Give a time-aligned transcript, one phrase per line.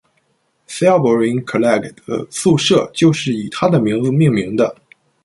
[0.67, 4.75] Selborne College 的宿舍就是以他的名字命名的。